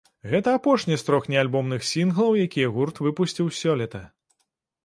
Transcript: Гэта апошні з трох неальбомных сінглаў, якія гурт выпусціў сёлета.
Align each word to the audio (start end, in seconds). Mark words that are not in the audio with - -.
Гэта 0.29 0.53
апошні 0.59 0.95
з 1.01 1.05
трох 1.09 1.27
неальбомных 1.33 1.85
сінглаў, 1.91 2.31
якія 2.47 2.73
гурт 2.79 3.03
выпусціў 3.09 3.55
сёлета. 3.61 4.03